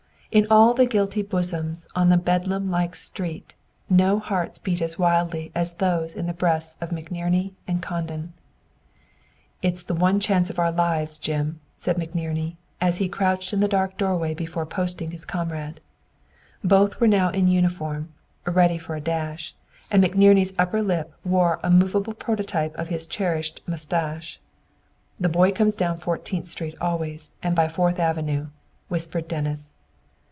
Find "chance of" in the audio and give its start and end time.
10.21-10.57